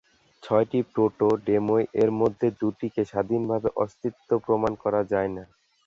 ছয়টি 0.43 0.79
প্রোটো-ডেমোই 0.91 1.83
এর 2.01 2.09
মধ্যে 2.19 2.47
দুটিকে 2.61 3.01
স্বাধীনভাবে 3.11 3.69
অস্তিত্ব 3.77 4.29
প্রমাণ 4.45 4.71
করা 4.83 5.01
যায় 5.11 5.31
না। 5.35 5.43